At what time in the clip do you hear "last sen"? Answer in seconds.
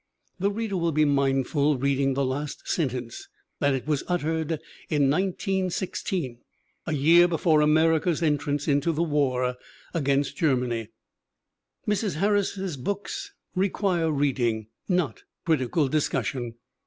2.25-2.89